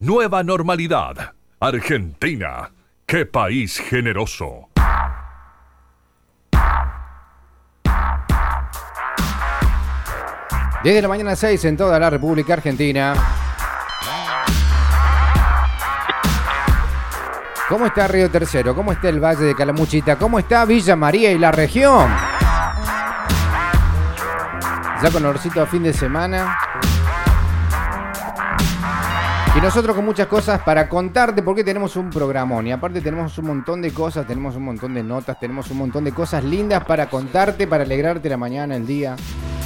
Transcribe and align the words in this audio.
Nueva 0.00 0.44
normalidad. 0.44 1.34
Argentina. 1.58 2.70
¡Qué 3.04 3.26
país 3.26 3.80
generoso! 3.80 4.68
Desde 10.84 11.02
la 11.02 11.08
mañana 11.08 11.34
6 11.34 11.64
en 11.64 11.76
toda 11.76 11.98
la 11.98 12.10
República 12.10 12.52
Argentina. 12.52 13.12
¿Cómo 17.68 17.86
está 17.86 18.06
Río 18.06 18.30
Tercero? 18.30 18.76
¿Cómo 18.76 18.92
está 18.92 19.08
el 19.08 19.18
Valle 19.18 19.46
de 19.46 19.56
Calamuchita? 19.56 20.14
¿Cómo 20.14 20.38
está 20.38 20.64
Villa 20.64 20.94
María 20.94 21.32
y 21.32 21.38
la 21.38 21.50
región? 21.50 22.08
Ya 25.02 25.10
con 25.10 25.24
olorcito 25.24 25.60
a 25.60 25.66
fin 25.66 25.82
de 25.82 25.92
semana. 25.92 26.56
Y 29.58 29.60
nosotros 29.60 29.96
con 29.96 30.04
muchas 30.04 30.28
cosas 30.28 30.60
para 30.62 30.88
contarte 30.88 31.42
porque 31.42 31.64
tenemos 31.64 31.96
un 31.96 32.10
programón. 32.10 32.66
Y 32.68 32.72
aparte 32.72 33.00
tenemos 33.00 33.36
un 33.38 33.46
montón 33.46 33.82
de 33.82 33.90
cosas, 33.92 34.24
tenemos 34.24 34.54
un 34.54 34.64
montón 34.64 34.94
de 34.94 35.02
notas, 35.02 35.40
tenemos 35.40 35.68
un 35.72 35.78
montón 35.78 36.04
de 36.04 36.12
cosas 36.12 36.44
lindas 36.44 36.84
para 36.84 37.06
contarte, 37.10 37.66
para 37.66 37.82
alegrarte 37.82 38.28
la 38.28 38.36
mañana, 38.36 38.76
el 38.76 38.86
día. 38.86 39.16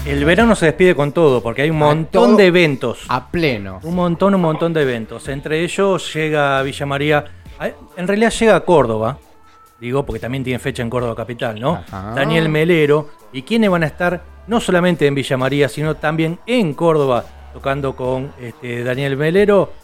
El 0.06 0.24
verano 0.24 0.54
se 0.54 0.66
despide 0.66 0.94
con 0.96 1.12
todo, 1.12 1.42
porque 1.42 1.62
hay 1.62 1.70
un 1.70 1.78
montón 1.78 2.36
de 2.38 2.46
eventos. 2.46 3.04
A 3.08 3.28
pleno. 3.30 3.80
Un 3.82 3.94
montón, 3.94 4.34
un 4.34 4.40
montón 4.40 4.72
de 4.72 4.80
eventos. 4.82 5.28
Entre 5.28 5.62
ellos 5.62 6.12
llega 6.14 6.62
Villa 6.62 6.86
María, 6.86 7.24
a- 7.60 7.68
en 7.96 8.08
realidad 8.08 8.30
llega 8.30 8.56
a 8.56 8.60
Córdoba, 8.60 9.18
digo, 9.78 10.06
porque 10.06 10.20
también 10.20 10.42
tiene 10.42 10.58
fecha 10.58 10.82
en 10.82 10.88
Córdoba 10.88 11.14
Capital, 11.14 11.60
¿no? 11.60 11.74
Ajá. 11.74 12.14
Daniel 12.16 12.48
Melero. 12.48 13.10
¿Y 13.32 13.42
quiénes 13.42 13.68
van 13.68 13.82
a 13.82 13.86
estar 13.86 14.22
no 14.46 14.58
solamente 14.58 15.06
en 15.06 15.14
Villa 15.14 15.36
María, 15.36 15.68
sino 15.68 15.96
también 15.96 16.38
en 16.46 16.72
Córdoba, 16.74 17.24
tocando 17.52 17.94
con 17.94 18.32
este, 18.40 18.82
Daniel 18.82 19.16
Melero? 19.18 19.81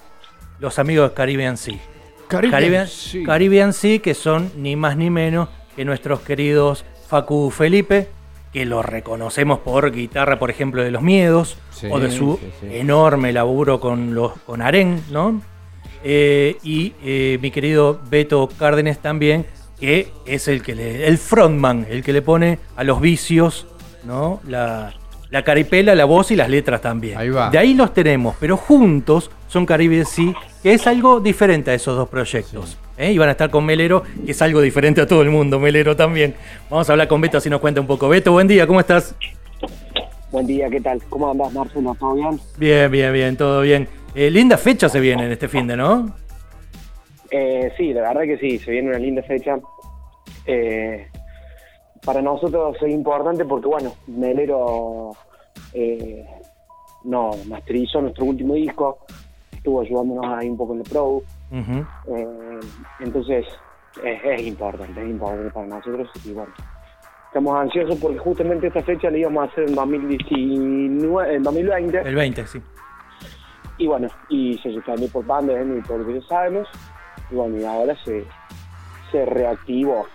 Los 0.61 0.79
amigos 0.79 1.11
de 1.11 1.15
Caribbean 1.15 1.57
Sea. 1.57 1.79
Caribbean, 2.29 2.87
Sea. 2.89 3.25
Caribbean 3.25 3.73
Sea, 3.73 3.99
que 4.01 4.15
son 4.15 4.51
ni 4.57 4.77
más 4.77 4.97
ni 4.97 5.09
menos 5.11 5.49
que 5.77 5.85
nuestros 5.85 6.21
queridos 6.21 6.85
Facu 7.09 7.51
Felipe, 7.51 8.09
que 8.53 8.67
los 8.67 8.85
reconocemos 8.85 9.61
por 9.61 9.93
guitarra, 9.93 10.39
por 10.39 10.51
ejemplo, 10.51 10.83
de 10.83 10.91
Los 10.91 11.03
Miedos, 11.03 11.59
Sí, 11.71 11.87
o 11.91 12.01
de 12.01 12.11
su 12.11 12.39
sí, 12.41 12.51
sí. 12.61 12.77
enorme 12.77 13.33
laburo 13.33 13.79
con, 13.79 14.15
los, 14.15 14.33
con 14.41 14.61
Aren, 14.63 15.01
¿no? 15.11 15.41
Eh, 16.05 16.57
y 16.63 16.93
eh, 17.03 17.39
mi 17.41 17.51
querido 17.51 18.01
Beto 18.11 18.49
Cárdenes 18.59 18.99
también, 18.99 19.47
que 19.79 20.11
es 20.27 20.49
el 20.49 20.63
que 20.63 20.75
le, 20.75 21.07
el 21.07 21.19
frontman, 21.19 21.87
el 21.89 22.03
que 22.03 22.13
le 22.13 22.21
pone 22.23 22.59
a 22.77 22.85
los 22.85 23.01
vicios, 23.01 23.67
¿no? 24.05 24.41
La, 24.47 24.93
la 25.31 25.43
caripela, 25.45 25.95
la 25.95 26.05
voz 26.05 26.31
y 26.31 26.37
las 26.37 26.49
letras 26.49 26.81
también. 26.81 27.17
Ahí 27.19 27.29
va. 27.31 27.51
De 27.51 27.59
ahí 27.59 27.75
los 27.75 27.95
tenemos, 27.95 28.35
pero 28.41 28.57
juntos 28.57 29.31
son 29.47 29.67
Caribe 29.67 30.05
Sea, 30.05 30.33
que 30.63 30.73
es 30.73 30.87
algo 30.87 31.21
diferente 31.21 31.71
a 31.71 31.75
esos 31.75 31.97
dos 31.97 32.09
proyectos. 32.09 32.79
¿eh? 32.97 33.13
Y 33.13 33.19
van 33.19 33.29
a 33.29 33.33
estar 33.33 33.51
con 33.51 33.65
Melero, 33.65 34.03
que 34.25 34.33
es 34.33 34.43
algo 34.43 34.61
diferente 34.61 35.01
a 35.01 35.07
todo 35.07 35.23
el 35.23 35.31
mundo, 35.31 35.59
Melero 35.59 35.97
también. 35.97 36.35
Vamos 36.71 36.89
a 36.89 36.93
hablar 36.93 37.09
con 37.09 37.21
Beto, 37.21 37.39
así 37.39 37.49
nos 37.49 37.61
cuenta 37.61 37.81
un 37.81 37.87
poco. 37.87 38.09
Beto, 38.09 38.33
buen 38.33 38.49
día, 38.49 38.67
¿cómo 38.67 38.81
estás? 38.81 39.15
Buen 40.31 40.47
día, 40.47 40.69
¿qué 40.69 40.81
tal? 40.81 41.03
¿Cómo 41.09 41.31
andás, 41.31 41.53
Marcelo? 41.53 41.97
¿Todo 41.99 42.15
bien? 42.15 42.41
Bien, 42.59 42.91
bien, 42.91 43.13
bien, 43.13 43.37
todo 43.37 43.63
bien. 43.63 43.89
Eh, 44.15 44.31
linda 44.31 44.59
fecha 44.59 44.89
se 44.89 45.01
viene 45.01 45.25
en 45.25 45.33
este 45.33 45.49
fin 45.49 45.67
de, 45.67 45.77
¿no? 45.77 46.15
Eh, 47.31 47.73
sí, 47.77 47.93
la 47.93 48.03
verdad 48.03 48.23
que 48.23 48.39
sí, 48.39 48.59
se 48.59 48.71
viene 48.71 48.89
una 48.89 48.99
linda 48.99 49.23
fecha. 49.23 49.59
Eh, 50.47 51.07
para 52.05 52.23
nosotros 52.23 52.77
es 52.81 52.91
importante 52.91 53.45
porque, 53.45 53.69
bueno, 53.69 53.95
Melero 54.07 55.13
eh, 55.73 56.25
no 57.05 57.31
masterizó 57.47 58.01
nuestro 58.01 58.25
último 58.25 58.55
disco, 58.55 58.99
estuvo 59.69 59.81
ayudándonos 59.83 60.39
ahí 60.39 60.49
un 60.49 60.57
poco 60.57 60.73
en 60.75 60.81
el 60.81 60.89
pro. 60.89 61.23
Eh, 61.53 62.61
entonces, 63.01 63.47
es, 64.03 64.21
es 64.25 64.43
importante, 64.47 65.03
es 65.03 65.11
importante 65.11 65.51
para 65.51 65.67
nosotros 65.67 66.09
y, 66.25 66.33
bueno, 66.33 66.53
estamos 67.27 67.61
ansiosos 67.61 67.97
porque 68.01 68.19
justamente 68.19 68.69
esta 68.69 68.83
fecha 68.83 69.11
la 69.11 69.19
íbamos 69.19 69.43
a 69.49 69.53
hacer 69.53 69.69
en 69.69 69.75
2019, 69.75 71.35
en 71.35 71.43
2020. 71.43 71.99
El 72.01 72.15
20, 72.15 72.47
sí. 72.47 72.63
Y 73.79 73.87
bueno, 73.87 74.09
y 74.29 74.59
se 74.59 74.73
suspendió 74.73 75.09
por 75.09 75.25
pandemia 75.27 75.79
y 75.79 75.83
por 75.83 76.01
lo 76.01 76.07
que 76.07 76.21
ya 76.21 76.27
sabemos. 76.27 76.69
Y 77.31 77.35
bueno, 77.35 77.59
y 77.59 77.65
ahora 77.65 77.95
se, 78.05 78.25
se 79.13 79.25
reactivó. 79.27 80.07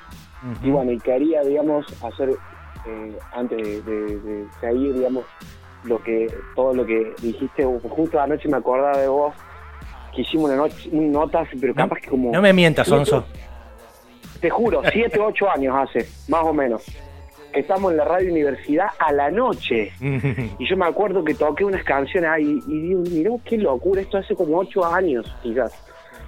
Y 0.61 0.71
bueno, 0.71 0.91
y 0.91 0.99
quería, 0.99 1.41
digamos, 1.41 1.85
hacer, 2.03 2.31
eh, 2.85 3.17
antes 3.33 3.85
de, 3.85 3.91
de- 3.93 4.19
de 4.19 4.47
seguir, 4.59 4.93
digamos, 4.93 5.23
lo 5.85 6.01
que 6.03 6.27
todo 6.55 6.73
lo 6.73 6.85
que 6.85 7.13
dijiste, 7.21 7.63
justo 7.89 8.19
anoche 8.19 8.49
me 8.49 8.57
acordaba 8.57 8.97
de 8.97 9.07
vos, 9.07 9.33
que 10.15 10.21
hicimos 10.21 10.45
una 10.49 10.55
noche, 10.57 10.89
un 10.91 11.11
notas, 11.11 11.47
pero 11.59 11.73
capaz 11.73 11.99
que 12.01 12.09
como... 12.09 12.31
No 12.31 12.41
me 12.41 12.53
mientas, 12.53 12.87
Sonso. 12.87 13.25
Te 14.39 14.49
juro, 14.49 14.81
siete, 14.91 15.19
ocho 15.19 15.49
años 15.49 15.75
hace, 15.77 16.07
más 16.27 16.43
o 16.43 16.53
menos. 16.53 16.83
que 17.53 17.59
Estamos 17.61 17.91
en 17.91 17.97
la 17.97 18.05
radio 18.05 18.31
universidad 18.31 18.87
a 18.99 19.11
la 19.11 19.31
noche. 19.31 19.91
Y 20.59 20.67
yo 20.67 20.77
me 20.77 20.85
acuerdo 20.85 21.23
que 21.23 21.33
toqué 21.33 21.63
unas 21.65 21.83
canciones 21.83 22.29
ahí 22.29 22.59
y 22.67 22.81
digo, 22.81 23.01
mirá 23.01 23.31
qué 23.45 23.57
locura, 23.57 24.01
esto 24.01 24.17
hace 24.17 24.35
como 24.35 24.57
ocho 24.57 24.85
años, 24.85 25.25
quizás. 25.41 25.73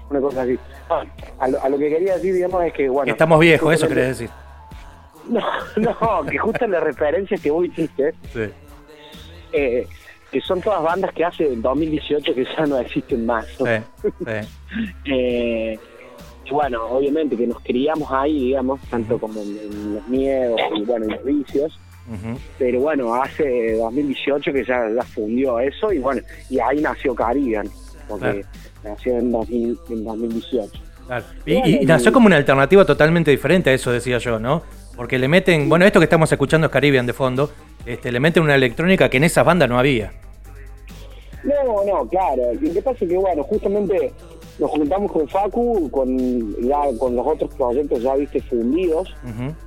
Una 0.10 0.20
cosa 0.22 0.44
así. 0.44 0.58
Ah, 0.90 1.04
a, 1.40 1.48
lo, 1.48 1.62
a 1.64 1.70
lo 1.70 1.78
que 1.78 1.90
quería 1.90 2.14
decir, 2.16 2.34
digamos, 2.34 2.64
es 2.64 2.74
que, 2.74 2.88
bueno... 2.90 3.12
Estamos 3.12 3.40
viejos, 3.40 3.74
eso 3.74 3.88
querés 3.88 4.08
decir. 4.20 4.30
No, 5.28 5.42
no, 5.78 6.24
que 6.30 6.38
justo 6.38 6.68
la 6.68 6.80
referencia 6.80 7.36
que 7.38 7.50
vos 7.50 7.66
hiciste, 7.66 8.14
Sí. 8.32 8.42
eh, 9.54 9.88
que 10.36 10.42
son 10.42 10.60
todas 10.60 10.84
bandas 10.84 11.14
que 11.14 11.24
hace 11.24 11.48
el 11.48 11.62
2018 11.62 12.36
que 12.36 12.44
ya 12.44 12.66
no 12.66 12.78
existen 12.78 13.26
más. 13.26 13.46
Sí, 13.58 13.64
sí. 14.20 14.48
Eh, 15.06 15.80
y 16.44 16.52
bueno, 16.52 16.84
obviamente 16.88 17.38
que 17.38 17.48
nos 17.48 17.62
criamos 17.62 18.12
ahí, 18.12 18.48
digamos, 18.48 18.82
tanto 18.90 19.18
como 19.18 19.42
en, 19.42 19.58
en 19.58 19.96
los 19.96 20.08
miedos 20.10 20.60
y 20.76 20.82
bueno, 20.84 21.06
en 21.06 21.12
los 21.12 21.24
vicios. 21.24 21.80
Pero 22.60 22.82
bueno, 22.82 23.16
hace 23.16 23.78
2018 23.78 24.52
que 24.52 24.66
ya, 24.66 24.90
ya 24.94 25.04
fundió 25.04 25.58
eso 25.62 25.94
y 25.94 26.00
bueno, 26.00 26.22
y 26.50 26.60
ahí 26.60 26.82
nació 26.82 27.16
Caribbean, 27.16 27.70
porque 28.10 28.44
nació 28.84 29.18
en, 29.18 29.32
2000 29.32 29.80
en 29.90 30.04
2018. 30.04 30.72
Claro. 31.08 31.26
Y, 31.46 31.54
y 31.82 31.86
nació 31.86 32.12
como 32.12 32.28
una 32.28 32.36
alternativa 32.36 32.84
totalmente 32.84 33.32
diferente 33.32 33.70
a 33.70 33.74
eso, 33.74 33.90
decía 33.90 34.18
yo, 34.18 34.38
¿no? 34.38 34.64
Porque 34.98 35.18
le 35.18 35.30
meten, 35.30 35.70
bueno, 35.70 35.86
esto 35.86 36.00
que 36.00 36.06
estamos 36.06 36.30
escuchando 36.30 36.68
es 36.68 36.74
Caribbean 36.74 37.06
de 37.06 37.14
fondo, 37.14 37.50
este, 37.86 38.12
le 38.12 38.20
meten 38.20 38.44
una 38.44 38.56
electrónica 38.56 39.10
que 39.10 39.18
en 39.18 39.24
esas 39.24 39.46
bandas 39.46 39.70
no 39.70 39.78
había. 39.78 40.12
No, 41.46 41.84
no, 41.86 42.08
claro. 42.10 42.54
Lo 42.60 42.74
que 42.74 42.82
pasa 42.82 42.98
es 43.06 43.10
que, 43.10 43.18
bueno, 43.18 43.44
justamente 43.44 44.12
nos 44.60 44.72
juntamos 44.72 45.12
con 45.12 45.28
Facu, 45.28 45.90
con 45.92 46.18
ya 46.62 46.82
con 46.98 47.16
los 47.16 47.28
otros 47.28 47.54
proyectos 47.56 48.02
ya, 48.02 48.16
viste, 48.16 48.42
fundidos. 48.42 49.14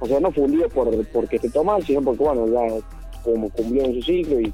O 0.01 0.07
sea, 0.07 0.19
no 0.21 0.31
fundidos 0.33 0.73
por, 0.73 0.89
porque 1.09 1.39
te 1.39 1.51
toman, 1.51 1.83
sino 1.83 2.03
porque, 2.03 2.25
bueno, 2.25 2.47
ya 2.49 2.75
como 3.23 3.51
cumplieron 3.51 3.95
su 3.95 4.03
ciclo 4.03 4.41
y, 4.41 4.53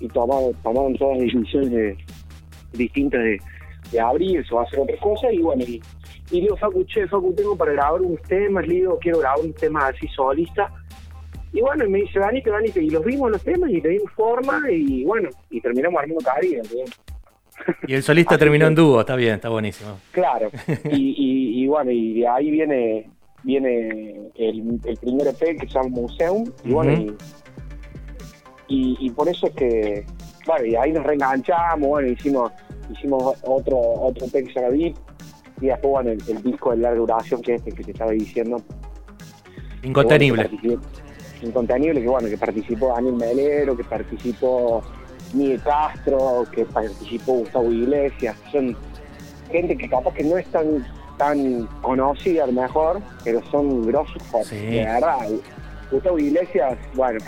y 0.00 0.08
tomaron, 0.08 0.52
tomaron 0.62 0.96
todas 0.96 1.18
las 1.18 1.26
decisiones 1.32 1.70
de- 1.70 1.96
distintas 2.72 3.20
de, 3.22 3.40
de 3.92 4.00
abrirse 4.00 4.52
o 4.54 4.60
hacer 4.60 4.80
otra 4.80 4.96
cosa. 4.98 5.32
Y 5.32 5.38
bueno, 5.38 5.62
y, 5.64 5.80
y 6.30 6.40
digo, 6.40 6.56
Facu, 6.56 6.84
che, 6.84 7.06
Facu, 7.06 7.32
tengo 7.34 7.56
para 7.56 7.72
grabar 7.72 8.02
unos 8.02 8.20
temas, 8.22 8.66
le 8.66 8.74
digo, 8.74 8.98
quiero 9.00 9.20
grabar 9.20 9.40
un 9.40 9.52
tema 9.54 9.86
así 9.88 10.06
solista. 10.08 10.70
Y 11.56 11.60
bueno, 11.62 11.86
y 11.86 11.88
me 11.88 11.98
dice, 12.00 12.18
Dani, 12.18 12.42
que 12.42 12.50
Dani, 12.50 12.70
que- 12.70 12.82
y 12.82 12.90
los 12.90 13.02
vimos 13.02 13.30
los 13.30 13.42
temas 13.42 13.70
y 13.70 13.80
le 13.80 13.88
dimos 13.88 14.12
forma 14.12 14.60
y 14.70 15.04
bueno, 15.04 15.30
y 15.48 15.58
terminamos 15.62 15.98
armando 16.02 16.22
Caribe. 16.22 16.60
Y 17.86 17.94
el 17.94 18.02
solista 18.02 18.36
terminó 18.36 18.66
en 18.66 18.74
dúo, 18.74 19.00
está 19.00 19.16
bien, 19.16 19.36
está 19.36 19.48
buenísimo. 19.48 19.98
Claro, 20.12 20.50
y, 20.90 20.96
y, 21.16 21.62
y 21.62 21.66
bueno, 21.66 21.90
y 21.90 22.20
de 22.20 22.28
ahí 22.28 22.50
viene 22.50 23.08
viene 23.42 24.28
el, 24.34 24.80
el 24.84 24.96
primer 24.98 25.28
EP 25.28 25.56
que 25.58 25.66
se 25.66 25.72
llama 25.72 25.88
Museum, 25.88 26.44
y 26.64 26.72
bueno, 26.72 26.92
y, 26.92 27.14
y, 28.68 28.96
y 29.00 29.10
por 29.10 29.26
eso 29.28 29.46
es 29.46 29.54
que, 29.54 30.04
bueno, 30.46 30.66
y 30.66 30.74
ahí 30.76 30.92
nos 30.92 31.04
reenganchamos, 31.06 31.88
bueno, 31.88 32.08
hicimos 32.08 32.52
hicimos 32.90 33.34
otro 33.44 33.78
otro 33.78 34.26
EP 34.26 34.46
que 34.46 34.52
se 34.52 34.60
llama 34.60 34.72
Deep, 34.74 34.94
y 35.62 35.66
después, 35.68 35.90
bueno, 35.90 36.10
el, 36.10 36.18
el 36.28 36.42
disco 36.42 36.72
de 36.72 36.76
larga 36.78 36.98
duración 36.98 37.40
que 37.40 37.54
es 37.54 37.66
el 37.66 37.74
que 37.74 37.82
te 37.84 37.92
estaba 37.92 38.10
diciendo. 38.10 38.60
Incontenible. 39.82 40.50
Bueno, 40.62 40.80
Incontenible, 41.42 42.00
que 42.00 42.08
bueno, 42.08 42.28
que 42.28 42.38
participó 42.38 42.88
Daniel 42.94 43.14
Melero, 43.14 43.76
que 43.76 43.84
participó 43.84 44.82
Miguel 45.34 45.60
Castro, 45.62 46.44
que 46.52 46.64
participó 46.64 47.32
Gustavo 47.34 47.70
Iglesias, 47.72 48.36
son 48.50 48.76
gente 49.50 49.76
que 49.76 49.88
capaz 49.88 50.14
que 50.14 50.24
no 50.24 50.38
es 50.38 50.46
tan 50.48 50.84
tan 51.18 51.66
conocida 51.80 52.44
a 52.44 52.46
lo 52.46 52.52
mejor, 52.52 53.00
pero 53.24 53.40
son 53.50 53.82
grosos 53.86 54.22
Sí. 54.44 54.56
de 54.56 54.84
verdad. 54.84 55.28
Gustavo 55.90 56.18
Iglesias, 56.18 56.76
bueno, 56.94 57.18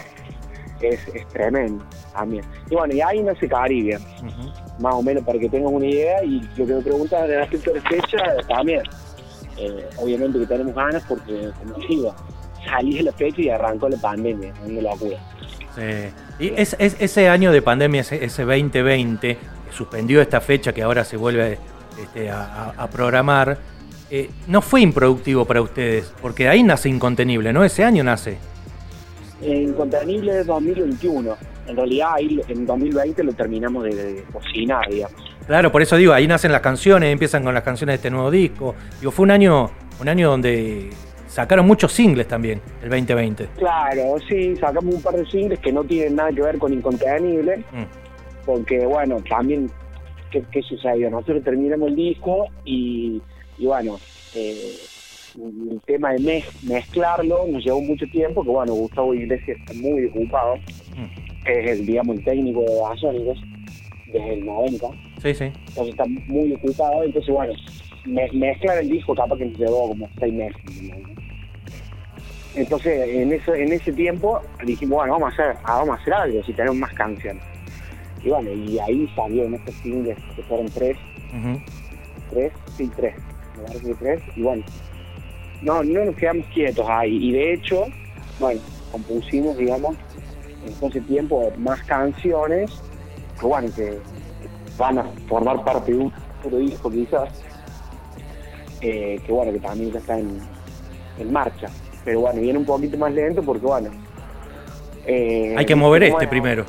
es, 0.82 1.08
es 1.08 1.26
tremendo 1.28 1.82
también. 2.12 2.44
Y 2.70 2.74
bueno, 2.74 2.94
y 2.94 3.00
ahí 3.00 3.22
nace 3.22 3.48
Caribbean, 3.48 4.02
Ujú. 4.18 4.50
más 4.80 4.94
o 4.94 5.02
menos 5.02 5.24
para 5.24 5.38
que 5.38 5.48
tengas 5.48 5.72
una 5.72 5.86
idea, 5.86 6.22
y 6.22 6.40
lo 6.56 6.66
que 6.66 6.74
me 6.74 6.82
aspecto 7.42 7.72
de 7.72 7.80
fecha 7.82 8.18
también. 8.46 8.82
Eh, 9.56 9.88
obviamente 9.96 10.38
que 10.38 10.46
tenemos 10.46 10.74
ganas 10.74 11.02
porque, 11.08 11.50
como 11.58 11.74
digo, 11.86 12.14
salí 12.68 12.96
de 12.98 13.02
la 13.04 13.12
fecha 13.12 13.40
y 13.40 13.48
arrancó 13.48 13.88
la 13.88 13.96
pandemia, 13.98 14.52
una 14.64 14.80
locura. 14.82 15.16
Sí. 15.74 16.44
Y 16.46 16.52
es, 16.56 16.76
es- 16.78 16.96
ese 17.00 17.28
año 17.28 17.50
de 17.52 17.62
pandemia, 17.62 18.00
ese, 18.02 18.24
ese 18.24 18.42
2020, 18.44 19.36
que 19.36 19.72
suspendió 19.72 20.20
esta 20.20 20.40
fecha 20.40 20.72
que 20.72 20.82
ahora 20.82 21.04
se 21.04 21.16
vuelve 21.16 21.58
este, 22.00 22.30
a, 22.30 22.42
a- 22.76 22.82
a 22.84 22.90
programar, 22.90 23.58
eh, 24.10 24.30
no 24.46 24.62
fue 24.62 24.80
improductivo 24.80 25.44
para 25.44 25.60
ustedes, 25.60 26.12
porque 26.22 26.48
ahí 26.48 26.62
nace 26.62 26.88
Incontenible, 26.88 27.52
¿no? 27.52 27.64
Ese 27.64 27.84
año 27.84 28.02
nace. 28.04 28.38
Incontenible 29.42 30.40
es 30.40 30.46
2021. 30.46 31.36
En 31.68 31.76
realidad 31.76 32.08
ahí 32.14 32.40
en 32.48 32.66
2020 32.66 33.22
lo 33.24 33.32
terminamos 33.34 33.84
de, 33.84 33.94
de 33.94 34.22
cocinar, 34.32 34.88
digamos. 34.88 35.16
Claro, 35.46 35.70
por 35.70 35.82
eso 35.82 35.96
digo, 35.96 36.12
ahí 36.12 36.26
nacen 36.26 36.50
las 36.52 36.60
canciones, 36.60 37.12
empiezan 37.12 37.44
con 37.44 37.54
las 37.54 37.62
canciones 37.62 37.92
de 37.94 37.96
este 37.96 38.10
nuevo 38.10 38.30
disco. 38.30 38.74
Digo, 39.00 39.12
fue 39.12 39.24
un 39.24 39.30
año, 39.30 39.70
un 40.00 40.08
año 40.08 40.30
donde 40.30 40.90
sacaron 41.28 41.66
muchos 41.66 41.92
singles 41.92 42.26
también, 42.26 42.60
el 42.82 42.90
2020. 42.90 43.46
Claro, 43.58 44.16
sí, 44.28 44.56
sacamos 44.56 44.94
un 44.94 45.02
par 45.02 45.14
de 45.14 45.26
singles 45.26 45.58
que 45.60 45.72
no 45.72 45.84
tienen 45.84 46.16
nada 46.16 46.32
que 46.32 46.42
ver 46.42 46.58
con 46.58 46.72
Incontenible, 46.72 47.58
Mm. 47.72 47.84
porque 48.46 48.84
bueno, 48.86 49.16
también, 49.28 49.70
¿qué, 50.30 50.42
qué 50.50 50.62
sucedió? 50.62 51.10
Nosotros 51.10 51.44
terminamos 51.44 51.88
el 51.88 51.96
disco 51.96 52.46
y, 52.64 53.20
y 53.58 53.66
bueno, 53.66 53.98
eh, 54.34 54.74
el 55.36 55.80
tema 55.86 56.12
de 56.14 56.18
mez- 56.20 56.62
mezclarlo 56.64 57.46
nos 57.48 57.64
llevó 57.64 57.80
mucho 57.80 58.06
tiempo, 58.10 58.42
que 58.42 58.50
bueno, 58.50 58.72
Gustavo 58.74 59.14
Iglesias 59.14 59.58
está 59.60 59.74
muy 59.74 60.06
ocupado, 60.06 60.56
Mm. 60.56 61.44
que 61.44 61.60
es 61.64 61.70
el, 61.80 61.86
digamos, 61.86 62.16
el 62.16 62.24
técnico 62.24 62.60
de 62.62 62.80
Basónicos 62.80 63.38
desde 64.12 64.34
el 64.34 64.44
90, 64.46 64.86
Sí, 65.22 65.34
sí. 65.34 65.44
entonces 65.44 65.88
está 65.90 66.04
muy 66.26 66.52
ocupado, 66.54 67.04
entonces 67.04 67.32
bueno, 67.32 67.52
me- 68.06 68.30
mezclar 68.32 68.78
el 68.78 68.88
disco 68.88 69.14
capaz 69.14 69.36
que 69.36 69.44
nos 69.44 69.58
llevó 69.58 69.88
como 69.88 70.08
seis 70.18 70.32
meses. 70.34 70.56
¿no? 70.82 71.17
Entonces, 72.58 73.08
en 73.08 73.32
ese, 73.32 73.62
en 73.62 73.72
ese 73.72 73.92
tiempo 73.92 74.42
dijimos, 74.64 74.96
bueno, 74.98 75.12
vamos 75.12 75.30
a 75.30 75.32
hacer, 75.32 75.56
ah, 75.62 75.76
vamos 75.78 75.96
a 75.96 76.02
hacer 76.02 76.12
algo, 76.12 76.42
si 76.42 76.52
tenemos 76.52 76.76
más 76.76 76.92
canciones. 76.92 77.42
Y 78.22 78.30
bueno, 78.30 78.50
y 78.50 78.78
ahí 78.80 79.08
salieron 79.14 79.54
estos 79.54 79.76
singles, 79.76 80.18
que 80.34 80.42
fueron 80.42 80.66
tres, 80.66 80.96
tres, 82.30 82.52
sí, 82.76 82.90
tres, 82.96 83.14
me 83.56 83.62
parece 83.62 83.86
que 83.86 83.94
tres, 83.94 84.22
y 84.34 84.42
bueno, 84.42 84.64
no, 85.62 85.84
no 85.84 86.04
nos 86.04 86.16
quedamos 86.16 86.46
quietos 86.46 86.84
ahí, 86.88 87.28
y 87.28 87.32
de 87.32 87.54
hecho, 87.54 87.84
bueno, 88.40 88.60
compusimos, 88.90 89.56
digamos, 89.56 89.96
en 90.66 90.74
todo 90.74 90.90
ese 90.90 91.00
tiempo 91.02 91.52
más 91.58 91.80
canciones, 91.84 92.72
que 93.38 93.46
bueno, 93.46 93.72
que 93.76 94.00
van 94.76 94.98
a 94.98 95.04
formar 95.28 95.64
parte 95.64 95.92
de 95.92 95.98
un 95.98 96.12
otro 96.44 96.58
disco 96.58 96.90
quizás, 96.90 97.28
eh, 98.80 99.20
que 99.24 99.32
bueno, 99.32 99.52
que 99.52 99.60
también 99.60 99.92
ya 99.92 100.00
está 100.00 100.18
en, 100.18 100.40
en 101.20 101.32
marcha, 101.32 101.68
pero 102.08 102.20
bueno, 102.20 102.40
viene 102.40 102.58
un 102.58 102.64
poquito 102.64 102.96
más 102.96 103.12
lento 103.12 103.42
porque 103.42 103.66
bueno, 103.66 103.90
eh, 105.06 105.54
Hay 105.58 105.66
que 105.66 105.74
mover 105.74 106.04
este 106.04 106.14
bueno, 106.14 106.30
primero. 106.30 106.64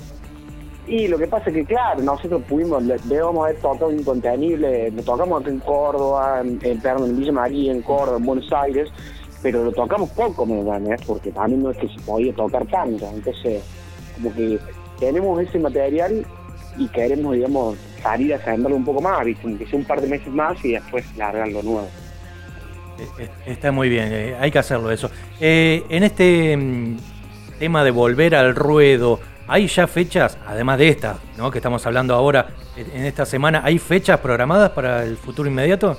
y 0.85 1.07
lo 1.07 1.17
que 1.17 1.27
pasa 1.27 1.49
es 1.49 1.55
que, 1.55 1.63
claro, 1.63 2.01
nosotros 2.01 2.43
pudimos, 2.43 2.85
debemos 3.07 3.45
haber 3.45 3.57
tocado 3.61 3.89
incontenible, 3.89 4.91
lo 4.91 5.01
tocamos 5.01 5.39
acá 5.39 5.49
en 5.49 5.59
Córdoba, 5.59 6.41
en, 6.41 6.59
en, 6.61 6.81
en 6.85 7.17
Villa 7.17 7.31
María, 7.31 7.71
en 7.71 7.81
Córdoba, 7.83 8.17
en 8.17 8.25
Buenos 8.25 8.51
Aires, 8.51 8.89
pero 9.41 9.63
lo 9.63 9.71
tocamos 9.71 10.09
poco, 10.09 10.45
¿me 10.45 10.59
entiendes? 10.59 11.01
Porque 11.07 11.31
también 11.31 11.63
no 11.63 11.71
es 11.71 11.77
que 11.77 11.87
se 11.87 12.01
podía 12.01 12.33
tocar 12.33 12.65
tanto, 12.65 13.09
entonces, 13.15 13.63
como 14.15 14.35
que 14.35 14.59
tenemos 14.99 15.41
ese 15.41 15.57
material 15.57 16.25
y 16.77 16.85
queremos, 16.89 17.33
digamos, 17.33 17.77
salir 18.03 18.33
a 18.33 18.35
ascenderlo 18.35 18.75
un 18.75 18.83
poco 18.83 18.99
más, 18.99 19.23
¿viste? 19.23 19.57
Que 19.57 19.65
sea 19.67 19.79
un 19.79 19.85
par 19.85 20.01
de 20.01 20.09
meses 20.09 20.33
más 20.33 20.57
y 20.65 20.73
después 20.73 21.05
largar 21.15 21.47
lo 21.47 21.63
nuevo. 21.63 21.87
Eh, 23.17 23.29
Está 23.45 23.71
muy 23.71 23.89
bien, 23.89 24.09
eh, 24.11 24.35
hay 24.39 24.51
que 24.51 24.59
hacerlo 24.59 24.91
eso. 24.91 25.09
Eh, 25.39 25.83
en 25.89 26.03
este 26.03 26.55
mm, 26.57 26.97
tema 27.59 27.83
de 27.83 27.91
volver 27.91 28.35
al 28.35 28.55
ruedo, 28.55 29.19
¿hay 29.47 29.67
ya 29.67 29.87
fechas, 29.87 30.37
además 30.45 30.77
de 30.77 30.89
esta, 30.89 31.17
¿no? 31.37 31.49
que 31.51 31.59
estamos 31.59 31.85
hablando 31.85 32.13
ahora, 32.13 32.47
en 32.77 33.05
esta 33.05 33.25
semana, 33.25 33.61
¿hay 33.63 33.77
fechas 33.77 34.19
programadas 34.19 34.71
para 34.71 35.03
el 35.03 35.17
futuro 35.17 35.49
inmediato? 35.49 35.97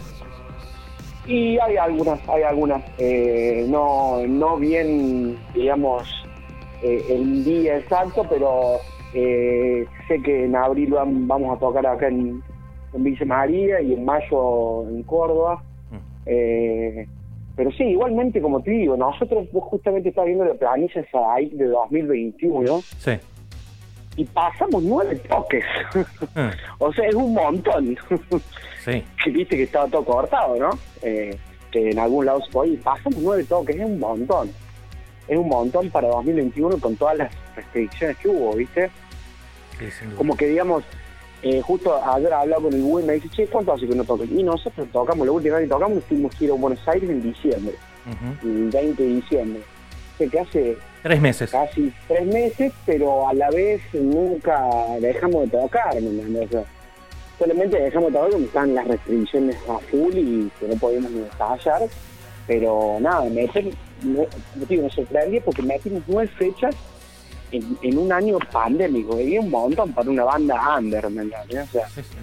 Y 1.27 1.59
hay 1.59 1.77
algunas, 1.77 2.19
hay 2.29 2.43
algunas, 2.43 2.83
eh, 2.99 3.67
no, 3.69 4.21
no 4.27 4.57
bien, 4.57 5.39
digamos, 5.55 6.09
eh, 6.83 7.05
el 7.11 7.45
día 7.45 7.77
exacto, 7.77 8.27
pero 8.29 8.79
sé 9.13 10.23
que 10.23 10.45
en 10.47 10.57
abril 10.57 10.91
vam- 10.93 11.27
vamos 11.27 11.57
a 11.57 11.61
tocar 11.61 11.87
acá 11.87 12.09
en, 12.09 12.43
en 12.95 13.29
María 13.29 13.81
y 13.83 13.93
en 13.93 14.05
mayo 14.05 14.85
en 14.89 15.03
Córdoba. 15.03 15.63
Eh, 16.27 17.07
pero 17.57 17.71
sí, 17.73 17.85
igualmente, 17.85 18.41
como 18.41 18.63
te 18.63 18.71
digo, 18.71 18.97
nosotros 18.97 19.51
vos 19.53 19.65
justamente 19.65 20.09
estás 20.11 20.25
viendo 20.27 20.45
la 20.45 20.55
planilla 20.55 21.05
ahí 21.35 21.49
de 21.51 21.67
2021 21.67 22.81
Sí. 22.99 23.13
y 24.17 24.25
pasamos 24.25 24.83
nueve 24.83 25.17
toques. 25.29 25.65
Ah, 26.35 26.51
o 26.79 26.93
sea, 26.93 27.07
es 27.09 27.15
un 27.15 27.35
montón. 27.35 27.97
sí. 28.85 29.05
que 29.23 29.31
viste 29.31 29.57
que 29.57 29.65
estaba 29.65 29.87
todo 29.89 30.05
cortado, 30.05 30.57
¿no? 30.57 30.71
Eh, 31.03 31.37
que 31.71 31.91
en 31.91 31.99
algún 31.99 32.27
lado 32.27 32.41
se 32.43 32.51
podía. 32.51 32.75
y 32.75 32.77
Pasamos 32.79 33.19
nueve 33.21 33.45
toques, 33.45 33.77
es 33.77 33.85
un 33.85 33.99
montón. 33.99 34.51
Es 35.29 35.39
un 35.39 35.49
montón 35.49 35.91
para 35.91 36.09
2021 36.09 36.79
con 36.81 36.97
todas 36.97 37.19
las 37.19 37.33
restricciones 37.55 38.17
que 38.19 38.29
hubo, 38.29 38.55
¿viste? 38.55 38.91
sí. 39.79 40.05
Como 40.17 40.37
que 40.37 40.47
digamos, 40.49 40.83
eh, 41.43 41.61
justo 41.63 41.95
ayer 42.05 42.33
hablaba 42.33 42.63
con 42.63 42.75
el 42.75 42.83
Google 42.83 43.05
y 43.05 43.07
me 43.09 43.13
dice, 43.15 43.29
che, 43.31 43.47
¿cuánto 43.47 43.73
hace 43.73 43.87
que 43.87 43.95
no 43.95 44.05
toques? 44.05 44.31
Y 44.31 44.43
nosotros 44.43 44.87
tocamos, 44.93 45.27
la 45.27 45.33
última 45.33 45.57
vez 45.57 45.65
que 45.65 45.71
tocamos 45.71 46.05
fuimos 46.05 46.39
a 46.39 46.45
ir 46.45 46.51
a 46.51 46.55
Buenos 46.55 46.89
Aires 46.89 47.09
en 47.09 47.23
diciembre, 47.23 47.75
el 48.43 48.71
20 48.71 49.03
de 49.03 49.09
diciembre. 49.09 49.63
O 50.15 50.19
sea, 50.19 50.29
que 50.29 50.41
hace 50.41 50.77
Tres 51.03 51.21
meses. 51.21 51.51
casi 51.51 51.91
tres 52.09 52.27
meses, 52.27 52.73
pero 52.85 53.27
a 53.27 53.33
la 53.33 53.49
vez 53.51 53.81
nunca 53.95 54.63
dejamos 55.01 55.51
de 55.51 55.59
tocar, 55.59 55.95
¿me? 56.03 56.41
O 56.41 56.49
sea, 56.49 56.65
solamente 57.39 57.81
dejamos 57.81 58.13
de 58.13 58.19
tocar 58.19 58.31
cuando 58.31 58.47
están 58.47 58.75
las 58.75 58.87
restricciones 58.87 59.57
a 59.67 59.79
full 59.79 60.13
y 60.15 60.51
que 60.61 60.69
no 60.69 60.75
podíamos 60.75 61.11
ni 61.11 61.21
ensayar, 61.21 61.89
pero 62.47 62.99
nada, 63.01 63.25
me, 63.25 63.49
me, 64.03 64.27
me, 64.69 64.77
me 64.77 64.91
sorprendí 64.91 65.41
porque 65.41 65.63
metimos 65.63 66.03
nueve 66.07 66.31
fechas 66.37 66.75
en, 67.53 67.79
en 67.83 67.99
un 67.99 68.13
año 68.13 68.39
pandémico, 68.53 69.21
y 69.21 69.37
es 69.37 69.41
un 69.45 69.51
montón 69.51 69.93
para 69.93 70.11
una 70.11 70.25
banda 70.25 70.77
under, 70.79 71.09
¿me 71.11 71.23
entiendes? 71.23 71.69
O 71.69 71.73
sea, 71.73 71.89
Sí, 71.89 72.03
sí. 72.03 72.17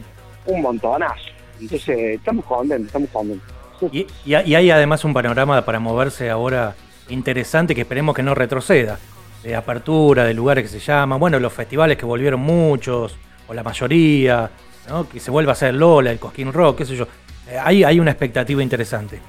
un 0.48 0.62
montonazo. 0.62 1.16
Entonces, 1.60 1.98
estamos 2.16 2.46
contentos, 2.46 2.88
estamos 2.88 3.10
contentos. 3.10 3.48
Y, 3.92 4.00
y- 4.26 4.36
y 4.36 4.56
hay 4.56 4.72
además 4.72 5.04
un 5.06 5.14
panorama 5.14 5.64
para 5.66 5.80
moverse 5.80 6.30
ahora 6.30 6.76
interesante 7.10 7.74
que 7.76 7.82
esperemos 7.82 8.16
que 8.16 8.24
no 8.24 8.34
retroceda. 8.36 8.98
De 9.44 9.56
apertura, 9.56 10.24
de 10.26 10.34
lugares 10.34 10.64
que 10.64 10.80
se 10.80 10.80
llaman, 10.80 11.20
bueno, 11.20 11.40
los 11.40 11.54
festivales 11.54 11.98
que 11.98 12.06
volvieron 12.06 12.40
muchos, 12.40 13.16
o 13.48 13.54
la 13.54 13.64
mayoría, 13.64 14.50
¿no? 14.90 15.08
que 15.08 15.20
se 15.20 15.32
vuelva 15.32 15.52
a 15.52 15.54
hacer 15.54 15.74
Lola, 15.74 16.12
el 16.12 16.20
Cosquín 16.20 16.52
Rock, 16.52 16.80
qué 16.80 16.86
sé 16.86 16.96
yo. 16.96 17.08
Eh, 17.50 17.58
hay, 17.64 17.84
hay 17.84 18.00
una 18.00 18.12
expectativa 18.12 18.62
interesante. 18.64 19.20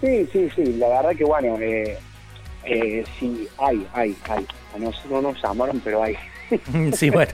Sí, 0.00 0.28
sí, 0.32 0.48
sí, 0.54 0.64
la 0.74 0.88
verdad 0.88 1.10
que 1.16 1.24
bueno, 1.24 1.56
eh, 1.60 1.96
eh, 2.66 3.04
sí, 3.18 3.48
hay, 3.58 3.86
hay, 3.92 4.16
hay. 4.28 4.46
A 4.74 4.78
nosotros 4.78 5.10
no 5.22 5.32
nos 5.32 5.42
llamaron, 5.42 5.80
pero 5.84 6.02
hay. 6.02 6.16
sí, 6.94 7.10
bueno. 7.10 7.32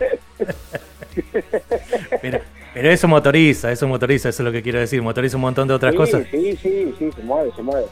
pero, 2.22 2.40
pero 2.74 2.90
eso 2.90 3.08
motoriza, 3.08 3.70
eso 3.72 3.86
motoriza, 3.88 4.28
eso 4.28 4.42
es 4.42 4.44
lo 4.46 4.52
que 4.52 4.62
quiero 4.62 4.78
decir, 4.78 5.02
motoriza 5.02 5.36
un 5.36 5.42
montón 5.42 5.68
de 5.68 5.74
otras 5.74 5.92
sí, 5.92 5.96
cosas. 5.96 6.22
Sí, 6.30 6.56
sí, 6.62 6.94
sí, 6.98 7.10
se 7.14 7.22
mueve, 7.22 7.50
se 7.54 7.62
mueve. 7.62 7.86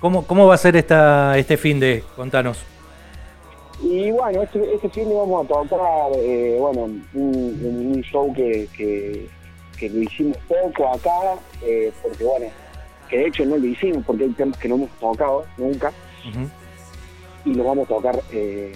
¿Cómo, 0.00 0.26
¿Cómo 0.26 0.46
va 0.46 0.54
a 0.54 0.58
ser 0.58 0.76
esta, 0.76 1.36
este 1.38 1.56
fin 1.56 1.78
de? 1.78 2.02
Contanos. 2.16 2.64
Y 3.82 4.10
bueno, 4.12 4.42
este, 4.42 4.74
este 4.74 4.88
fin 4.90 5.08
de 5.08 5.14
vamos 5.14 5.44
a 5.44 5.48
tocar, 5.48 6.12
eh, 6.16 6.56
bueno, 6.60 6.82
un, 6.84 7.06
un- 7.14 7.92
un 7.96 8.02
show 8.02 8.32
que, 8.32 8.68
que, 8.76 9.26
que 9.76 9.88
lo 9.88 10.02
hicimos 10.02 10.36
poco 10.48 10.88
acá, 10.92 11.34
eh, 11.64 11.92
porque 12.02 12.22
bueno, 12.24 12.46
que 13.08 13.18
de 13.18 13.26
hecho 13.26 13.44
no 13.44 13.56
lo 13.58 13.66
hicimos 13.66 14.04
porque 14.06 14.24
hay 14.24 14.30
temas 14.30 14.56
que 14.58 14.68
no 14.68 14.76
hemos 14.76 14.90
tocado 15.00 15.44
nunca 15.58 15.92
Y 17.44 17.54
lo 17.54 17.64
vamos 17.64 17.86
a 17.86 17.94
tocar 17.94 18.22
eh, 18.30 18.72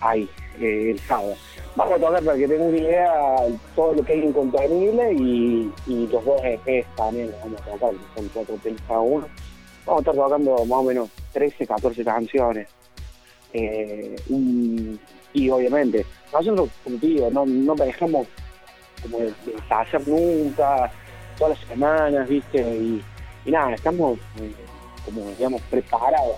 ahí, 0.00 0.28
eh, 0.60 0.90
el 0.90 1.00
sábado. 1.00 1.34
Vamos 1.76 1.94
a 1.94 2.00
tocar 2.00 2.24
para 2.24 2.38
que 2.38 2.48
tengan 2.48 2.68
una 2.68 2.78
idea 2.78 3.36
todo 3.74 3.94
lo 3.94 4.02
que 4.02 4.12
hay 4.12 4.24
incontenible 4.24 5.12
y, 5.12 5.72
y 5.86 6.06
los 6.08 6.24
dos 6.24 6.40
EPs 6.42 6.86
también 6.96 7.30
los 7.30 7.40
vamos 7.40 7.60
a 7.60 7.64
tocar, 7.64 7.92
son 8.14 8.28
cuatro 8.32 8.58
temas 8.62 8.80
cada 8.88 9.00
uno. 9.00 9.26
Vamos 9.84 9.98
a 9.98 10.10
estar 10.10 10.14
tocando 10.14 10.64
más 10.64 10.78
o 10.78 10.82
menos 10.82 11.10
13, 11.32 11.66
14 11.66 12.04
canciones. 12.04 12.68
Eh, 13.52 14.16
y, 14.28 14.98
y 15.32 15.50
obviamente, 15.50 16.04
nosotros, 16.32 16.70
como 16.82 16.96
digo, 16.98 17.30
no, 17.30 17.46
no 17.46 17.74
dejamos 17.74 18.26
como 19.02 19.18
de, 19.18 19.26
de 19.26 19.52
ensayar 19.52 20.08
nunca, 20.08 20.90
todas 21.38 21.58
las 21.58 21.68
semanas, 21.68 22.28
¿viste? 22.28 22.58
Y, 22.60 23.02
nada, 23.46 23.74
estamos 23.74 24.18
como, 25.04 25.30
digamos, 25.30 25.62
preparados. 25.62 26.36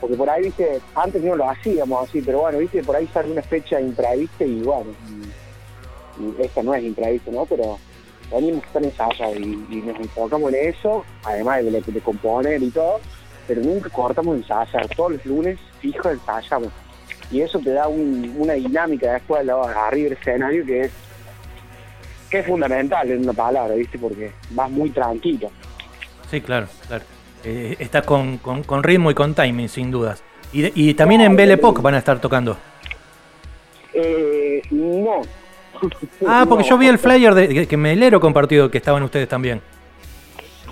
Porque 0.00 0.16
por 0.16 0.28
ahí, 0.28 0.44
viste, 0.44 0.80
antes 0.94 1.22
no 1.22 1.36
lo 1.36 1.48
hacíamos 1.48 2.08
así, 2.08 2.20
pero 2.22 2.40
bueno, 2.40 2.58
viste, 2.58 2.82
por 2.82 2.96
ahí 2.96 3.06
sale 3.12 3.30
una 3.30 3.42
fecha 3.42 3.80
imprevista 3.80 4.44
y 4.44 4.60
bueno, 4.62 4.90
esta 6.38 6.62
no 6.62 6.74
es 6.74 6.82
imprevista, 6.82 7.30
¿no? 7.30 7.46
Pero 7.46 7.78
venimos 8.32 8.64
estar 8.64 8.82
ensayados 8.82 9.36
y, 9.38 9.66
y 9.70 9.82
nos 9.86 9.98
enfocamos 10.00 10.52
en 10.52 10.68
eso, 10.70 11.04
además 11.24 11.64
de, 11.64 11.80
de 11.80 12.00
componer 12.00 12.62
y 12.62 12.70
todo, 12.70 13.00
pero 13.46 13.60
nunca 13.62 13.90
cortamos 13.90 14.34
de 14.34 14.40
ensayar, 14.42 14.88
todos 14.96 15.12
los 15.12 15.24
lunes 15.26 15.58
fijo 15.80 16.10
ensayamos. 16.10 16.68
Y 17.30 17.40
eso 17.40 17.58
te 17.60 17.70
da 17.70 17.88
un- 17.88 18.34
una 18.38 18.54
dinámica 18.54 19.12
después 19.12 19.40
de 19.40 19.46
la- 19.46 19.86
arriba 19.86 20.10
del 20.10 20.18
escenario 20.18 20.66
que 20.66 20.80
es 20.82 20.92
que 22.30 22.38
es 22.38 22.46
fundamental 22.46 23.10
en 23.10 23.20
una 23.24 23.34
palabra, 23.34 23.74
¿viste? 23.74 23.98
Porque 23.98 24.32
vas 24.50 24.70
muy 24.70 24.88
tranquilo. 24.90 25.50
Sí, 26.30 26.40
claro, 26.40 26.66
claro. 26.88 27.04
Eh, 27.44 27.76
estás 27.78 28.04
con, 28.04 28.38
con- 28.38 28.62
con 28.62 28.82
ritmo 28.82 29.10
y 29.10 29.14
con 29.14 29.34
timing, 29.34 29.68
sin 29.68 29.90
dudas. 29.90 30.22
Y, 30.52 30.90
y 30.90 30.94
también 30.94 31.20
en 31.22 31.34
Belle 31.36 31.54
Époque 31.54 31.80
van 31.82 31.94
a 31.94 31.98
estar 31.98 32.20
tocando. 32.20 32.56
Eh, 33.94 34.62
no. 34.70 35.22
Ah, 36.26 36.46
porque 36.48 36.62
No. 36.64 36.70
yo 36.70 36.78
vi 36.78 36.86
el 36.86 36.98
flyer 36.98 37.34
de, 37.34 37.48
que- 37.48 37.66
que 37.66 37.76
Melero 37.76 38.20
compartido 38.20 38.70
que 38.70 38.78
estaban 38.78 39.02
ustedes 39.02 39.28
también. 39.28 39.60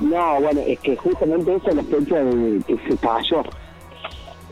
No, 0.00 0.40
bueno, 0.40 0.60
es 0.66 0.78
que 0.78 0.96
justamente 0.96 1.54
esa 1.56 1.70
es 1.70 1.76
la 1.76 1.82
fecha 1.82 2.16
de 2.20 2.60
que 2.66 2.76
se 2.88 2.96
cayó. 2.96 3.42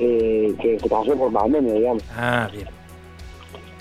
Eh, 0.01 0.55
que 0.61 0.79
se 0.81 0.89
cayó 0.89 1.17
por 1.17 1.33
pandemia, 1.33 1.73
digamos. 1.75 2.03
Ah, 2.17 2.49
bien. 2.53 2.69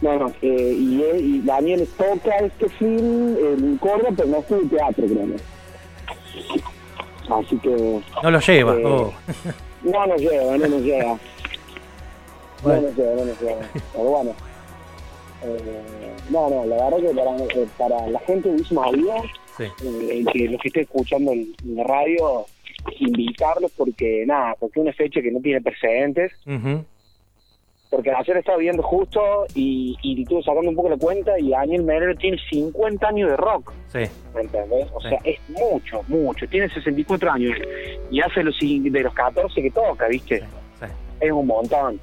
No, 0.01 0.19
no, 0.19 0.27
eh, 0.43 0.75
y, 0.77 1.01
y 1.19 1.41
Daniel 1.43 1.87
toca 1.97 2.35
este 2.37 2.69
film 2.69 3.35
en 3.39 3.77
Córdoba, 3.77 4.09
pero 4.15 4.29
no 4.29 4.37
estudia 4.37 4.69
teatro, 4.69 5.05
creo. 5.07 5.27
Así 7.29 7.57
que 7.57 8.01
No 8.23 8.31
lo 8.31 8.39
lleva. 8.39 8.75
Eh, 8.75 8.83
oh. 8.85 9.13
no 9.83 10.07
nos 10.07 10.21
llega, 10.21 10.57
no 10.57 10.67
nos 10.67 10.81
llega. 10.81 11.17
Bueno. 12.63 12.81
No 12.81 12.87
nos 12.87 12.97
llega, 12.97 13.15
no 13.15 13.25
nos 13.25 13.41
llega. 13.41 13.69
Pero 13.93 14.03
bueno. 14.03 14.35
Eh, 15.43 16.13
no, 16.29 16.49
no, 16.49 16.65
la 16.65 16.75
verdad 16.89 16.97
que 16.97 17.15
para, 17.15 17.37
eh, 17.37 17.67
para 17.77 18.07
la 18.07 18.19
gente 18.21 18.49
de 18.49 18.63
María, 18.71 19.21
Sí. 19.55 19.63
eh, 19.83 20.25
que 20.31 20.47
los 20.49 20.61
que 20.61 20.67
esté 20.69 20.81
escuchando 20.81 21.31
en, 21.31 21.53
la 21.75 21.83
radio, 21.83 22.45
invitarlos 22.99 23.71
porque 23.77 24.23
nada, 24.25 24.55
porque 24.59 24.79
es 24.79 24.83
una 24.83 24.93
fecha 24.93 25.21
que 25.21 25.31
no 25.31 25.39
tiene 25.41 25.61
precedentes, 25.61 26.31
Ujú. 26.45 26.83
Porque 27.89 28.11
ayer 28.11 28.37
estaba 28.37 28.57
viendo 28.57 28.83
justo 28.83 29.45
y, 29.55 29.95
y 30.01 30.21
estuve 30.21 30.43
sacando 30.43 30.69
un 30.69 30.75
poco 30.75 30.89
la 30.89 30.97
cuenta 30.97 31.39
y 31.39 31.49
Daniel 31.51 31.83
Melero 31.83 32.15
tiene 32.15 32.37
50 32.49 33.07
años 33.07 33.29
de 33.29 33.37
rock, 33.37 33.71
Sí. 33.87 33.99
¿me 34.35 34.41
entendés? 34.41 34.87
O 34.93 35.01
Sí. 35.01 35.09
sea, 35.09 35.19
es 35.23 35.39
mucho, 35.49 36.01
mucho, 36.07 36.47
tiene 36.49 36.69
64 36.69 37.31
años 37.31 37.57
y 38.11 38.19
hace 38.21 38.43
los, 38.43 38.55
de 38.59 38.99
los 39.01 39.13
14 39.13 39.61
que 39.61 39.71
toca, 39.71 40.07
¿viste? 40.07 40.39
sí. 40.79 40.85
Es 41.21 41.31
un 41.31 41.47
montón. 41.47 41.99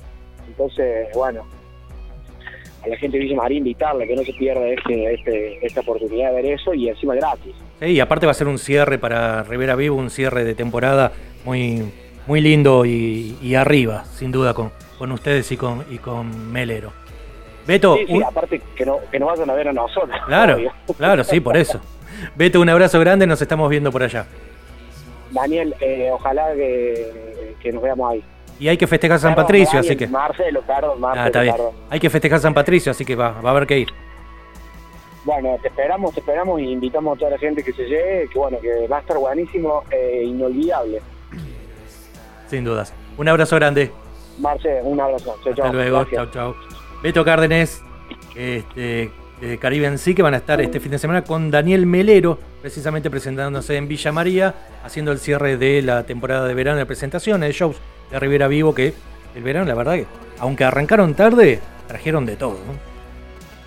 Entonces, 0.48 1.08
bueno, 1.14 1.44
a 2.82 2.88
la 2.88 2.96
gente 2.96 3.16
de 3.18 3.24
Villa 3.24 3.36
María 3.36 3.58
invitarle 3.58 4.06
que 4.06 4.16
no 4.16 4.22
se 4.22 4.32
pierda 4.34 4.66
este, 4.68 5.14
este, 5.14 5.66
esta 5.66 5.80
oportunidad 5.80 6.30
de 6.30 6.42
ver 6.42 6.46
eso 6.54 6.74
y 6.74 6.88
encima 6.88 7.14
gratis. 7.14 7.54
Sí, 7.80 7.86
y 7.86 8.00
aparte 8.00 8.26
va 8.26 8.32
a 8.32 8.34
ser 8.34 8.48
un 8.48 8.58
cierre 8.58 8.98
para 8.98 9.42
Rivera 9.42 9.74
Vivo, 9.76 9.96
un 9.96 10.10
cierre 10.10 10.44
de 10.44 10.54
temporada 10.54 11.12
muy, 11.44 11.82
muy 12.26 12.40
lindo 12.40 12.84
y, 12.84 13.36
y 13.42 13.54
arriba, 13.54 14.04
sin 14.04 14.32
duda, 14.32 14.52
con, 14.54 14.70
con 14.98 15.12
ustedes 15.12 15.50
y 15.52 15.56
con, 15.56 15.84
y 15.90 15.98
con 15.98 16.52
Melero. 16.52 16.92
Beto, 17.66 17.96
Sí, 17.96 18.06
sí, 18.06 18.12
un- 18.12 18.24
aparte 18.24 18.60
que 18.76 18.84
no, 18.84 18.98
que 19.10 19.18
no 19.18 19.26
vayan 19.26 19.48
a 19.50 19.54
ver 19.54 19.68
a 19.68 19.72
nosotros. 19.72 20.16
claro, 20.26 20.54
obvio. 20.56 20.72
claro, 20.98 21.24
sí, 21.24 21.40
por 21.40 21.56
eso. 21.56 21.80
Beto, 22.36 22.60
un 22.60 22.68
abrazo 22.68 23.00
grande, 23.00 23.26
nos 23.26 23.40
estamos 23.40 23.68
viendo 23.70 23.90
por 23.90 24.02
allá. 24.02 24.26
Daniel, 25.30 25.74
eh, 25.80 26.10
ojalá 26.12 26.52
que, 26.54 27.54
que 27.60 27.72
nos 27.72 27.82
veamos 27.82 28.12
ahí. 28.12 28.22
Y 28.60 28.68
hay 28.68 28.76
que 28.76 28.86
festejar 28.86 29.18
San 29.18 29.34
Patricio, 29.34 29.74
Daniel, 29.78 29.90
así 29.92 29.96
que... 29.98 30.06
Marcelo, 30.06 30.62
perdón, 30.62 31.00
Marcelo, 31.00 31.24
Ah, 31.24 31.26
está 31.26 31.40
bien. 31.42 31.54
perdón. 31.56 31.72
Hay 31.90 31.98
que 31.98 32.08
festejar 32.10 32.38
San 32.38 32.54
Patricio, 32.54 32.92
así 32.92 33.04
que 33.04 33.16
va, 33.16 33.32
va 33.40 33.48
a 33.48 33.52
haber 33.52 33.66
que 33.66 33.78
ir. 33.80 33.88
Bueno, 35.24 35.56
te 35.60 35.68
esperamos, 35.68 36.12
te 36.14 36.20
esperamos 36.20 36.60
y 36.60 36.70
invitamos 36.70 37.16
a 37.16 37.18
toda 37.18 37.30
la 37.32 37.38
gente 37.38 37.64
que 37.64 37.72
se 37.72 37.82
llegue, 37.84 38.28
que 38.30 38.38
bueno, 38.38 38.58
que 38.60 38.86
va 38.86 38.98
a 38.98 39.00
estar 39.00 39.16
buenísimo 39.18 39.82
e 39.90 40.22
inolvidable. 40.22 41.00
Sin 42.46 42.62
dudas. 42.64 42.92
Un 43.16 43.28
abrazo 43.28 43.56
grande. 43.56 43.90
Marce, 44.38 44.80
un 44.82 45.00
abrazo. 45.00 45.36
Chau, 45.42 45.52
Hasta 45.52 45.72
luego. 45.72 46.04
Chau, 46.10 46.26
chau. 46.30 46.54
Beto 47.02 47.24
Cárdenes, 47.24 47.82
este, 48.34 49.10
de 49.40 49.58
Caribe 49.58 49.86
en 49.86 49.98
sí, 49.98 50.14
que 50.14 50.22
van 50.22 50.34
a 50.34 50.38
estar 50.38 50.60
este 50.60 50.80
fin 50.80 50.92
de 50.92 50.98
semana 50.98 51.22
con 51.22 51.50
Daniel 51.50 51.86
Melero, 51.86 52.38
precisamente 52.62 53.10
presentándose 53.10 53.76
en 53.76 53.88
Villa 53.88 54.12
María, 54.12 54.54
haciendo 54.82 55.12
el 55.12 55.18
cierre 55.18 55.56
de 55.56 55.82
la 55.82 56.04
temporada 56.04 56.46
de 56.46 56.54
verano 56.54 56.78
de 56.78 56.86
presentaciones, 56.86 57.48
de 57.48 57.52
shows 57.52 57.76
de 58.10 58.18
Rivera 58.18 58.48
Vivo, 58.48 58.74
que 58.74 58.94
el 59.34 59.42
verano, 59.42 59.66
la 59.66 59.74
verdad 59.74 59.94
que, 59.94 60.06
aunque 60.38 60.64
arrancaron 60.64 61.14
tarde, 61.14 61.60
trajeron 61.86 62.24
de 62.26 62.36
todo. 62.36 62.54
¿no? 62.54 62.93